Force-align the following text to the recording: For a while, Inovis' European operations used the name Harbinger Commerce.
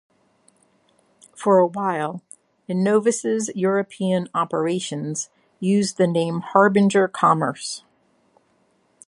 For 1.35 1.59
a 1.59 1.67
while, 1.67 2.23
Inovis' 2.67 3.51
European 3.53 4.29
operations 4.33 5.29
used 5.59 5.97
the 5.97 6.07
name 6.07 6.39
Harbinger 6.39 7.07
Commerce. 7.07 7.83